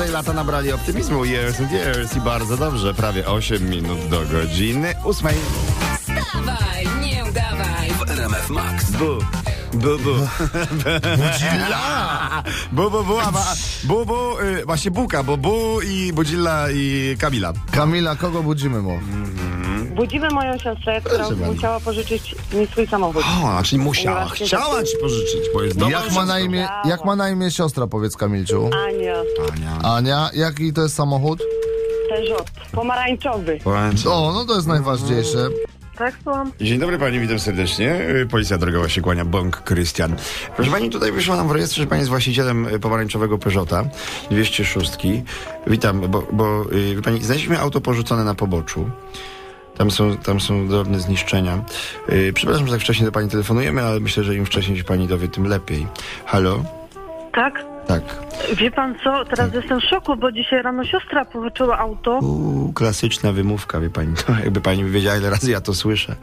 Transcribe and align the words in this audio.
Andrzej 0.00 0.12
lata 0.14 0.32
nabrali 0.32 0.72
optymizmu. 0.72 1.24
Years 1.24 1.60
and 1.60 1.70
years 1.72 2.16
i 2.16 2.20
bardzo 2.20 2.56
dobrze. 2.56 2.94
Prawie 2.94 3.26
8 3.26 3.60
minut 3.68 3.98
do 4.08 4.20
godziny 4.32 4.94
8. 5.04 5.28
Wstawaj, 6.00 6.86
nie 7.00 7.24
udawaj. 7.24 7.90
W 7.90 8.02
RMF 8.10 8.50
Max. 8.50 8.90
Bu. 8.90 9.18
Bu, 9.72 9.98
bu. 9.98 10.14
Budzilla! 11.16 12.42
Bu, 12.72 12.90
bu, 12.90 13.04
bu, 13.04 13.20
a, 13.20 13.30
ma- 13.30 13.56
bu, 13.84 14.04
bu, 14.06 14.40
y, 14.40 14.64
właśnie 14.66 14.90
buka, 14.90 15.22
bo 15.22 15.36
bu 15.36 15.82
i 15.82 16.12
Budzilla 16.12 16.70
i 16.70 17.16
Kamila. 17.18 17.52
Kamila, 17.72 18.16
kogo 18.16 18.42
budzimy 18.42 18.82
mu? 18.82 19.00
Budzimy 19.94 20.28
moją 20.30 20.58
siostrę, 20.58 21.00
która 21.00 21.26
Proszę 21.26 21.52
musiała 21.52 21.80
pożyczyć 21.80 22.34
mi 22.52 22.66
swój 22.66 22.86
samochód. 22.86 23.24
O, 23.44 23.62
czyli 23.62 23.82
musiała, 23.82 24.28
chciała 24.28 24.84
ci 24.84 24.96
pożyczyć, 25.00 25.40
bo 25.54 25.62
jest 25.62 25.80
Jak 25.90 26.12
ma, 26.12 26.24
na 26.26 26.40
imię, 26.40 26.68
jak 26.84 27.04
ma 27.04 27.16
na 27.16 27.30
imię 27.30 27.50
siostra, 27.50 27.86
powiedz 27.86 28.16
Kamilciu? 28.16 28.70
Ania, 28.88 29.14
Ania. 29.52 29.78
Ania, 29.96 30.30
jaki 30.34 30.72
to 30.72 30.82
jest 30.82 30.94
samochód? 30.94 31.42
Peugeot, 32.08 32.50
pomarańczowy. 32.72 33.58
O, 34.06 34.32
no 34.34 34.44
to 34.44 34.54
jest 34.54 34.66
najważniejsze. 34.66 35.48
Tak, 35.98 36.14
słucham? 36.22 36.52
Dzień 36.60 36.78
dobry 36.78 36.98
pani, 36.98 37.20
witam 37.20 37.38
serdecznie. 37.38 37.94
Y, 38.22 38.26
Policja 38.26 38.58
drogowa 38.58 38.88
się 38.88 39.00
kłania, 39.00 39.24
Bąk 39.24 39.56
Krystian. 39.56 40.16
Proszę 40.56 40.70
pani, 40.70 40.90
tutaj 40.90 41.12
wyszło 41.12 41.36
nam 41.36 41.48
w 41.48 41.50
rejestrze, 41.50 41.82
że 41.82 41.86
pani 41.88 41.98
jest 42.00 42.10
właścicielem 42.10 42.66
y, 42.66 42.78
pomarańczowego 42.78 43.38
Peugeota 43.38 43.84
206. 44.30 44.90
Witam, 45.66 46.00
bo, 46.00 46.22
bo 46.32 46.64
y, 46.72 46.94
wie 46.94 47.02
pani, 47.02 47.22
znaleźliśmy 47.22 47.58
auto 47.60 47.80
porzucone 47.80 48.24
na 48.24 48.34
poboczu. 48.34 48.90
Tam 49.80 49.90
są, 49.90 50.16
tam 50.16 50.40
są 50.40 50.68
drobne 50.68 51.00
zniszczenia. 51.00 51.64
Y, 52.08 52.32
przepraszam, 52.34 52.66
że 52.66 52.72
tak 52.72 52.80
wcześnie 52.80 53.06
do 53.06 53.12
pani 53.12 53.28
telefonujemy, 53.28 53.82
ale 53.82 54.00
myślę, 54.00 54.24
że 54.24 54.34
im 54.34 54.46
wcześniej 54.46 54.78
się 54.78 54.84
pani 54.84 55.06
dowie, 55.06 55.28
tym 55.28 55.46
lepiej. 55.46 55.86
Halo? 56.24 56.64
Tak? 57.32 57.64
Tak. 57.86 58.02
Wie 58.56 58.70
pan 58.70 58.94
co, 59.04 59.24
teraz 59.24 59.54
jestem 59.54 59.80
w 59.80 59.84
szoku, 59.84 60.16
bo 60.16 60.32
dzisiaj 60.32 60.62
rano 60.62 60.84
siostra 60.84 61.24
pożyczyła 61.24 61.78
auto. 61.78 62.18
Uuu, 62.18 62.72
klasyczna 62.72 63.32
wymówka, 63.32 63.80
wie 63.80 63.90
pani. 63.90 64.14
To 64.16 64.32
jakby 64.44 64.60
pani 64.60 64.84
wiedziała, 64.84 65.16
ile 65.16 65.30
razy 65.30 65.50
ja 65.50 65.60
to 65.60 65.74
słyszę. 65.74 66.16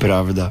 Prawda. 0.00 0.50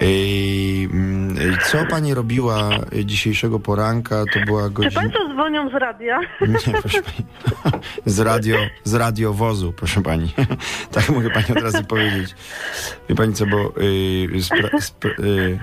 Ej, 0.00 0.84
mm, 0.84 1.36
co 1.66 1.86
pani 1.90 2.14
robiła 2.14 2.70
y, 2.96 3.04
dzisiejszego 3.04 3.60
poranka? 3.60 4.24
To 4.34 4.40
była 4.46 4.62
Czy 4.68 4.70
godzina... 4.70 5.00
państwo 5.00 5.28
dzwonią 5.28 5.70
z 5.70 5.74
radia? 5.74 6.20
Nie, 6.40 6.72
proszę 6.80 7.02
pani. 7.02 7.26
Z 8.06 8.20
radio, 8.20 8.56
z 8.84 8.94
radiowozu, 8.94 9.72
proszę 9.72 10.02
pani. 10.02 10.34
tak 10.92 11.08
mogę 11.08 11.30
pani 11.30 11.46
od 11.56 11.62
razu 11.62 11.84
powiedzieć. 11.84 12.34
Wie 13.08 13.14
pani 13.14 13.34
co, 13.34 13.46
bo... 13.46 13.56
Yy, 13.58 14.38
spra- 14.40 14.70
spra- 14.78 15.24
yy, 15.24 15.58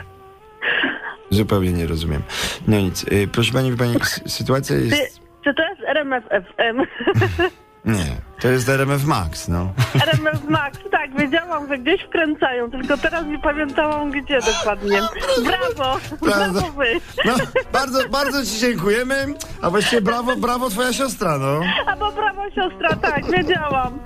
zupełnie 1.29 1.73
nie 1.73 1.87
rozumiem. 1.87 2.23
No 2.67 2.79
nic. 2.79 3.03
Yy, 3.11 3.27
proszę 3.27 3.53
pani, 3.53 3.71
wie 3.71 3.77
pani, 3.77 3.95
sytuacja 4.25 4.75
Czy, 4.75 4.83
jest... 4.85 5.19
czy 5.43 5.53
to 5.53 5.63
jest 5.69 5.81
RMF 5.81 6.23
FM? 6.25 6.81
Nie, 7.85 8.17
to 8.41 8.47
jest 8.47 8.69
RMF 8.69 9.05
Max, 9.05 9.47
no. 9.47 9.73
RMF 10.01 10.43
Max, 10.49 10.77
tak, 10.91 11.17
wiedziałam, 11.19 11.67
że 11.67 11.77
gdzieś 11.77 12.03
wkręcają, 12.03 12.71
tylko 12.71 12.97
teraz 12.97 13.25
nie 13.25 13.39
pamiętałam 13.39 14.11
gdzie 14.11 14.39
dokładnie. 14.41 14.99
Brawo, 15.45 15.99
brawo 16.21 16.71
wy. 16.71 16.85
No, 17.25 17.33
bardzo, 17.73 18.09
bardzo 18.09 18.45
ci 18.45 18.59
dziękujemy. 18.59 19.25
A 19.61 19.69
właściwie 19.69 20.01
brawo, 20.01 20.35
brawo 20.35 20.69
twoja 20.69 20.93
siostra, 20.93 21.37
no. 21.37 21.61
A 21.87 21.95
bo 21.95 22.11
brawo 22.11 22.43
siostra, 22.55 22.95
tak, 22.95 23.31
wiedziałam. 23.31 23.99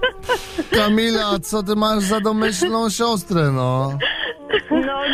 Kamila, 0.76 1.38
co 1.42 1.62
ty 1.62 1.76
masz 1.76 2.02
za 2.02 2.20
domyślną 2.20 2.90
siostrę? 2.90 3.52
No 3.52 3.98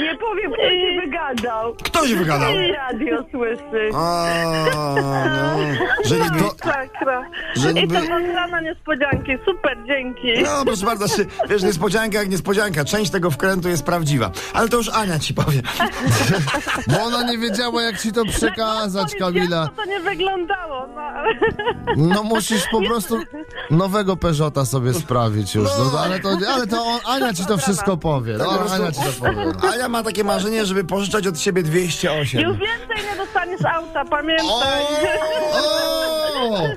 nie 0.00 0.16
powiem, 0.16 0.52
kto 0.52 0.62
się 0.62 1.10
wygadał. 1.28 1.74
Kto 1.82 2.08
się 2.08 2.16
wygadał? 2.16 2.52
I 2.52 2.72
radio 2.72 3.24
słyszy. 3.30 3.90
A, 3.94 4.26
no. 4.74 5.56
Że 6.08 6.14
niby, 6.14 6.44
Sakra. 6.64 7.22
że 7.56 7.70
I 7.70 7.74
niby... 7.74 7.94
to 7.94 8.02
od 8.02 8.34
rana 8.34 8.60
niespodzianki. 8.60 9.32
Super, 9.44 9.78
dzięki. 9.86 10.42
No, 10.44 10.64
proszę 10.64 10.86
bardzo, 10.86 11.08
się- 11.08 11.24
wiesz, 11.50 11.62
niespodzianka 11.62 12.18
jak 12.18 12.28
niespodzianka. 12.28 12.84
Część 12.84 13.10
tego 13.10 13.30
wkrętu 13.30 13.68
jest 13.68 13.82
prawdziwa. 13.84 14.30
Ale 14.54 14.68
to 14.68 14.76
już 14.76 14.88
Ania 14.88 15.18
ci 15.18 15.34
powie. 15.34 15.62
Bo 16.88 17.02
ona 17.02 17.22
nie 17.30 17.38
wiedziała, 17.38 17.82
jak 17.82 18.00
ci 18.00 18.12
to 18.12 18.24
przekazać, 18.24 19.14
Kamila. 19.18 19.62
Jak 19.62 19.74
to 19.74 19.84
nie 19.84 20.00
wyglądało, 20.00 20.86
no. 20.86 21.04
No 21.96 22.22
musisz 22.22 22.62
po 22.70 22.82
prostu 22.82 23.18
nowego 23.70 24.16
Peugeota 24.16 24.64
sobie 24.64 24.94
sprawić 24.94 25.54
już. 25.54 25.68
No, 25.78 25.98
ale 26.00 26.20
to, 26.20 26.28
ale 26.54 26.66
to 26.66 26.84
on, 26.84 27.00
Ania 27.06 27.32
ci 27.34 27.46
to 27.46 27.58
wszystko 27.58 27.96
powie. 27.96 28.38
Tak 28.38 28.46
po 28.46 28.54
No, 28.54 28.74
Ania 28.74 28.92
ci 28.92 29.00
to 29.00 29.24
powie. 29.26 29.52
Ania 29.74 29.88
ma 29.88 30.02
takie 30.02 30.24
marzenie, 30.24 30.66
żeby 30.66 30.84
pożyczać 31.14 31.26
od 31.34 31.40
siebie 31.40 31.62
208. 31.62 32.40
Już 32.40 32.56
więcej 32.58 33.10
nie 33.10 33.16
dostaniesz 33.16 33.64
auta, 33.64 34.04
pamiętaj. 34.04 34.84
O! 35.54 36.68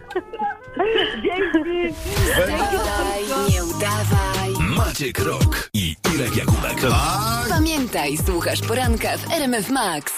Dzięki. 1.23 1.93
Wstawaj, 1.93 3.23
nie 3.49 3.65
udawaj. 3.65 4.53
Maciek 4.59 5.19
Rok 5.19 5.69
i 5.73 5.95
Irek 6.15 6.35
Jakubek. 6.35 6.77
Pamiętaj, 7.49 8.17
słuchasz 8.25 8.61
poranka 8.61 9.17
w 9.17 9.31
RMF 9.33 9.69
Max. 9.69 10.13